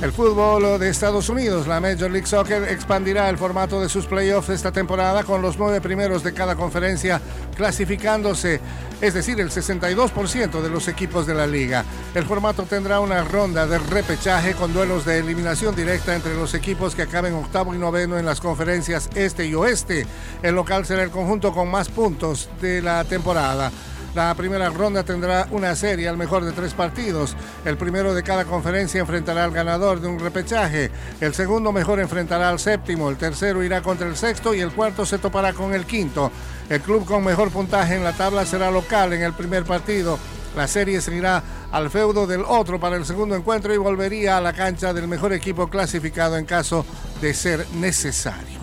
El 0.00 0.12
fútbol 0.12 0.78
de 0.78 0.90
Estados 0.90 1.28
Unidos, 1.28 1.66
la 1.66 1.80
Major 1.80 2.08
League 2.08 2.28
Soccer, 2.28 2.62
expandirá 2.68 3.28
el 3.28 3.36
formato 3.36 3.80
de 3.80 3.88
sus 3.88 4.06
playoffs 4.06 4.48
esta 4.48 4.70
temporada 4.70 5.24
con 5.24 5.42
los 5.42 5.58
nueve 5.58 5.80
primeros 5.80 6.22
de 6.22 6.32
cada 6.32 6.54
conferencia 6.54 7.20
clasificándose, 7.56 8.60
es 9.00 9.14
decir, 9.14 9.40
el 9.40 9.50
62% 9.50 10.62
de 10.62 10.70
los 10.70 10.86
equipos 10.86 11.26
de 11.26 11.34
la 11.34 11.48
liga. 11.48 11.84
El 12.14 12.24
formato 12.26 12.62
tendrá 12.62 13.00
una 13.00 13.24
ronda 13.24 13.66
de 13.66 13.80
repechaje 13.80 14.54
con 14.54 14.72
duelos 14.72 15.04
de 15.04 15.18
eliminación 15.18 15.74
directa 15.74 16.14
entre 16.14 16.36
los 16.36 16.54
equipos 16.54 16.94
que 16.94 17.02
acaben 17.02 17.34
octavo 17.34 17.74
y 17.74 17.78
noveno 17.78 18.16
en 18.16 18.24
las 18.24 18.40
conferencias 18.40 19.10
este 19.16 19.46
y 19.46 19.54
oeste. 19.56 20.06
El 20.44 20.54
local 20.54 20.86
será 20.86 21.02
el 21.02 21.10
conjunto 21.10 21.52
con 21.52 21.68
más 21.68 21.88
puntos 21.88 22.48
de 22.60 22.82
la 22.82 23.02
temporada. 23.02 23.72
La 24.18 24.34
primera 24.34 24.68
ronda 24.68 25.04
tendrá 25.04 25.46
una 25.52 25.76
serie 25.76 26.08
al 26.08 26.16
mejor 26.16 26.44
de 26.44 26.50
tres 26.50 26.74
partidos. 26.74 27.36
El 27.64 27.76
primero 27.76 28.14
de 28.14 28.24
cada 28.24 28.44
conferencia 28.46 29.00
enfrentará 29.00 29.44
al 29.44 29.52
ganador 29.52 30.00
de 30.00 30.08
un 30.08 30.18
repechaje. 30.18 30.90
El 31.20 31.34
segundo 31.34 31.70
mejor 31.70 32.00
enfrentará 32.00 32.48
al 32.48 32.58
séptimo. 32.58 33.10
El 33.10 33.16
tercero 33.16 33.62
irá 33.62 33.80
contra 33.80 34.08
el 34.08 34.16
sexto 34.16 34.54
y 34.54 34.60
el 34.60 34.72
cuarto 34.72 35.06
se 35.06 35.18
topará 35.18 35.52
con 35.52 35.72
el 35.72 35.86
quinto. 35.86 36.32
El 36.68 36.80
club 36.80 37.04
con 37.04 37.22
mejor 37.22 37.52
puntaje 37.52 37.94
en 37.94 38.02
la 38.02 38.12
tabla 38.12 38.44
será 38.44 38.72
local 38.72 39.12
en 39.12 39.22
el 39.22 39.34
primer 39.34 39.62
partido. 39.62 40.18
La 40.56 40.66
serie 40.66 41.00
seguirá 41.00 41.40
al 41.70 41.88
feudo 41.88 42.26
del 42.26 42.42
otro 42.44 42.80
para 42.80 42.96
el 42.96 43.06
segundo 43.06 43.36
encuentro 43.36 43.72
y 43.72 43.76
volvería 43.76 44.36
a 44.36 44.40
la 44.40 44.52
cancha 44.52 44.92
del 44.92 45.06
mejor 45.06 45.32
equipo 45.32 45.70
clasificado 45.70 46.36
en 46.36 46.44
caso 46.44 46.84
de 47.20 47.34
ser 47.34 47.64
necesario. 47.74 48.57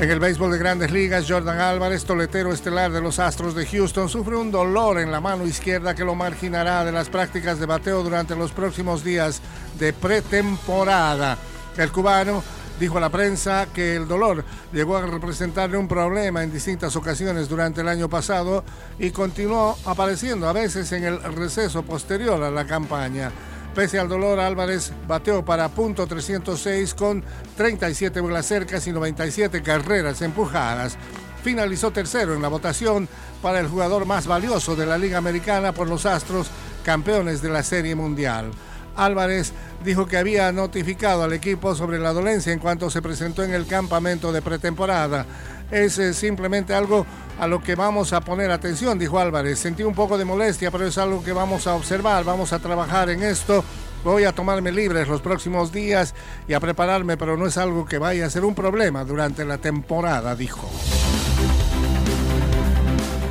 En 0.00 0.10
el 0.10 0.18
béisbol 0.18 0.50
de 0.52 0.56
grandes 0.56 0.90
ligas, 0.92 1.26
Jordan 1.28 1.60
Álvarez, 1.60 2.06
toletero 2.06 2.54
estelar 2.54 2.90
de 2.90 3.02
los 3.02 3.18
Astros 3.18 3.54
de 3.54 3.66
Houston, 3.66 4.08
sufre 4.08 4.34
un 4.34 4.50
dolor 4.50 4.98
en 4.98 5.12
la 5.12 5.20
mano 5.20 5.46
izquierda 5.46 5.94
que 5.94 6.06
lo 6.06 6.14
marginará 6.14 6.86
de 6.86 6.90
las 6.90 7.10
prácticas 7.10 7.60
de 7.60 7.66
bateo 7.66 8.02
durante 8.02 8.34
los 8.34 8.50
próximos 8.50 9.04
días 9.04 9.42
de 9.78 9.92
pretemporada. 9.92 11.36
El 11.76 11.92
cubano 11.92 12.42
dijo 12.80 12.96
a 12.96 13.02
la 13.02 13.10
prensa 13.10 13.66
que 13.74 13.96
el 13.96 14.08
dolor 14.08 14.42
llegó 14.72 14.96
a 14.96 15.04
representarle 15.04 15.76
un 15.76 15.86
problema 15.86 16.42
en 16.42 16.50
distintas 16.50 16.96
ocasiones 16.96 17.46
durante 17.46 17.82
el 17.82 17.88
año 17.88 18.08
pasado 18.08 18.64
y 18.98 19.10
continuó 19.10 19.76
apareciendo 19.84 20.48
a 20.48 20.54
veces 20.54 20.90
en 20.92 21.04
el 21.04 21.22
receso 21.34 21.82
posterior 21.82 22.42
a 22.42 22.50
la 22.50 22.66
campaña. 22.66 23.30
Pese 23.74 24.00
al 24.00 24.08
dolor, 24.08 24.40
Álvarez 24.40 24.92
bateó 25.06 25.44
para 25.44 25.68
punto 25.68 26.06
306 26.06 26.92
con 26.94 27.22
37 27.56 28.20
bolas 28.20 28.46
cercas 28.46 28.86
y 28.88 28.92
97 28.92 29.62
carreras 29.62 30.22
empujadas. 30.22 30.96
Finalizó 31.44 31.92
tercero 31.92 32.34
en 32.34 32.42
la 32.42 32.48
votación 32.48 33.08
para 33.40 33.60
el 33.60 33.68
jugador 33.68 34.06
más 34.06 34.26
valioso 34.26 34.74
de 34.74 34.86
la 34.86 34.98
Liga 34.98 35.18
Americana 35.18 35.72
por 35.72 35.88
los 35.88 36.04
Astros, 36.04 36.50
campeones 36.84 37.42
de 37.42 37.48
la 37.48 37.62
Serie 37.62 37.94
Mundial. 37.94 38.50
Álvarez 38.96 39.52
dijo 39.84 40.06
que 40.06 40.18
había 40.18 40.50
notificado 40.50 41.22
al 41.22 41.32
equipo 41.32 41.74
sobre 41.74 41.98
la 41.98 42.12
dolencia 42.12 42.52
en 42.52 42.58
cuanto 42.58 42.90
se 42.90 43.00
presentó 43.00 43.44
en 43.44 43.54
el 43.54 43.66
campamento 43.66 44.32
de 44.32 44.42
pretemporada. 44.42 45.24
Es 45.70 45.98
eh, 45.98 46.14
simplemente 46.14 46.74
algo 46.74 47.06
a 47.38 47.46
lo 47.46 47.62
que 47.62 47.74
vamos 47.74 48.12
a 48.12 48.20
poner 48.20 48.50
atención, 48.50 48.98
dijo 48.98 49.18
Álvarez. 49.18 49.58
Sentí 49.58 49.82
un 49.82 49.94
poco 49.94 50.18
de 50.18 50.24
molestia, 50.24 50.70
pero 50.70 50.86
es 50.86 50.98
algo 50.98 51.22
que 51.22 51.32
vamos 51.32 51.66
a 51.66 51.74
observar, 51.74 52.24
vamos 52.24 52.52
a 52.52 52.58
trabajar 52.58 53.10
en 53.10 53.22
esto. 53.22 53.64
Voy 54.04 54.24
a 54.24 54.32
tomarme 54.32 54.72
libres 54.72 55.08
los 55.08 55.20
próximos 55.20 55.72
días 55.72 56.14
y 56.48 56.54
a 56.54 56.60
prepararme, 56.60 57.16
pero 57.16 57.36
no 57.36 57.46
es 57.46 57.56
algo 57.56 57.84
que 57.84 57.98
vaya 57.98 58.26
a 58.26 58.30
ser 58.30 58.44
un 58.44 58.54
problema 58.54 59.04
durante 59.04 59.44
la 59.44 59.58
temporada, 59.58 60.34
dijo. 60.34 60.68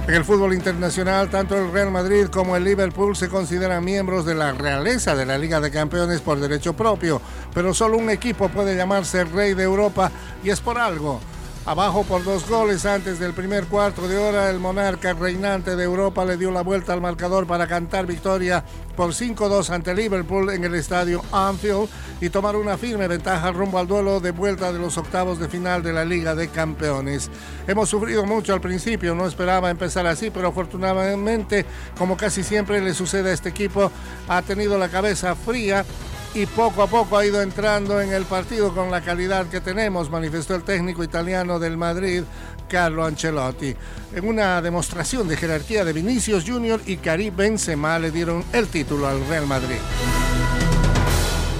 En 0.08 0.16
el 0.16 0.26
fútbol 0.26 0.56
internacional, 0.56 1.30
tanto 1.30 1.56
el 1.56 1.72
Real 1.72 1.92
Madrid 1.92 2.28
como 2.32 2.56
el 2.56 2.64
Liverpool 2.64 3.16
se 3.16 3.30
consideran 3.30 3.86
miembros 3.86 4.26
de 4.26 4.34
la 4.34 4.54
realeza 4.54 5.16
de 5.16 5.26
la 5.26 5.38
Liga 5.38 5.60
de 5.60 5.70
Campeones 5.70 6.22
por 6.22 6.40
derecho 6.40 6.74
propio, 6.74 7.22
pero 7.54 7.76
solo 7.76 7.98
un 7.98 8.10
equipo 8.10 8.50
puede 8.50 8.76
llamarse 8.76 9.24
Rey 9.24 9.54
de 9.54 9.64
Europa 9.64 10.12
y 10.44 10.50
es 10.50 10.62
por 10.62 10.80
algo. 10.80 11.20
Abajo 11.70 12.04
por 12.04 12.24
dos 12.24 12.50
goles 12.50 12.84
antes 12.88 13.20
del 13.20 13.36
primer 13.36 13.66
cuarto 13.66 14.08
de 14.08 14.18
hora, 14.18 14.50
el 14.50 14.58
monarca 14.58 15.14
reinante 15.14 15.76
de 15.76 15.84
Europa 15.84 16.26
le 16.26 16.36
dio 16.36 16.50
la 16.50 16.64
vuelta 16.64 16.94
al 16.94 17.00
marcador 17.00 17.46
para 17.46 17.68
cantar 17.68 18.08
victoria 18.08 18.66
por 18.98 19.12
5-2 19.12 19.70
ante 19.70 19.94
Liverpool 19.94 20.50
en 20.50 20.64
el 20.64 20.74
estadio 20.74 21.22
Anfield 21.32 21.88
y 22.22 22.32
tomar 22.32 22.56
una 22.56 22.76
firme 22.76 23.08
ventaja 23.08 23.52
rumbo 23.52 23.78
al 23.78 23.86
duelo 23.86 24.20
de 24.20 24.32
vuelta 24.32 24.74
de 24.74 24.80
los 24.80 24.98
octavos 24.98 25.38
de 25.38 25.48
final 25.48 25.84
de 25.84 25.94
la 25.94 26.06
Liga 26.06 26.34
de 26.34 26.48
Campeones. 26.48 27.30
Hemos 27.68 27.88
sufrido 27.88 28.26
mucho 28.26 28.56
al 28.56 28.62
principio, 28.62 29.14
no 29.14 29.28
esperaba 29.28 29.70
empezar 29.70 30.08
así, 30.08 30.32
pero 30.32 30.48
afortunadamente, 30.48 31.68
como 32.00 32.18
casi 32.18 32.42
siempre 32.42 32.82
le 32.82 32.96
sucede 32.96 33.30
a 33.30 33.34
este 33.34 33.50
equipo, 33.50 33.92
ha 34.28 34.42
tenido 34.42 34.80
la 34.80 34.90
cabeza 34.90 35.36
fría 35.36 35.86
y 36.34 36.46
poco 36.46 36.84
a 36.84 36.88
poco 36.88 37.18
ha 37.18 37.26
ido 37.26 37.42
entrando 37.42 38.00
en 38.02 38.14
el 38.14 38.26
partido 38.26 38.74
con 38.74 38.92
la 38.92 39.02
calidad 39.02 39.48
que 39.48 39.62
tenemos, 39.62 40.10
manifestó 40.10 40.56
el 40.56 40.64
técnico 40.64 41.04
italiano 41.04 41.60
del 41.60 41.78
Madrid, 41.78 42.24
Carlo 42.68 43.04
Ancelotti. 43.04 43.76
En 44.14 44.28
una 44.28 44.62
demostración 44.62 45.28
de 45.28 45.38
jerarquía 45.38 45.84
de 45.84 45.94
Vinicius 45.94 46.46
Junior 46.48 46.80
y 46.86 46.98
Karim 46.98 47.36
Benzema 47.36 47.98
le 48.00 48.12
dieron 48.12 48.44
el 48.54 48.68
título 48.68 49.08
al 49.08 49.26
Real 49.28 49.48
Madrid. 49.48 49.80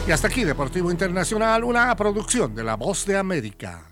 Y 0.08 0.12
hasta 0.12 0.28
aquí 0.28 0.44
Deportivo 0.44 0.92
Internacional, 0.92 1.64
una 1.64 1.96
producción 1.96 2.54
de 2.56 2.64
La 2.64 2.76
Voz 2.76 3.06
de 3.06 3.18
América. 3.18 3.90